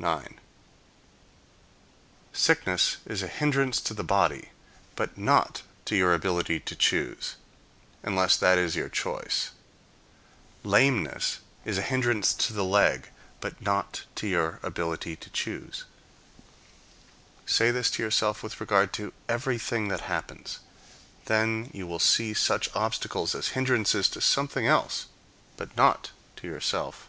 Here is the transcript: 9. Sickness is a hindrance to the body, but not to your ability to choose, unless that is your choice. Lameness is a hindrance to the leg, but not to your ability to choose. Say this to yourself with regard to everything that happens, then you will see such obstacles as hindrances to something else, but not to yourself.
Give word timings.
9. 0.00 0.40
Sickness 2.32 2.96
is 3.04 3.22
a 3.22 3.26
hindrance 3.28 3.82
to 3.82 3.92
the 3.92 4.02
body, 4.02 4.48
but 4.96 5.18
not 5.18 5.60
to 5.84 5.94
your 5.94 6.14
ability 6.14 6.58
to 6.58 6.74
choose, 6.74 7.36
unless 8.02 8.34
that 8.34 8.56
is 8.56 8.74
your 8.74 8.88
choice. 8.88 9.50
Lameness 10.64 11.40
is 11.66 11.76
a 11.76 11.82
hindrance 11.82 12.32
to 12.32 12.54
the 12.54 12.64
leg, 12.64 13.10
but 13.42 13.60
not 13.60 14.04
to 14.14 14.26
your 14.26 14.58
ability 14.62 15.16
to 15.16 15.28
choose. 15.28 15.84
Say 17.44 17.70
this 17.70 17.90
to 17.90 18.02
yourself 18.02 18.42
with 18.42 18.58
regard 18.58 18.94
to 18.94 19.12
everything 19.28 19.88
that 19.88 20.00
happens, 20.08 20.60
then 21.26 21.70
you 21.74 21.86
will 21.86 21.98
see 21.98 22.32
such 22.32 22.74
obstacles 22.74 23.34
as 23.34 23.48
hindrances 23.48 24.08
to 24.08 24.22
something 24.22 24.66
else, 24.66 25.08
but 25.58 25.76
not 25.76 26.10
to 26.36 26.46
yourself. 26.46 27.06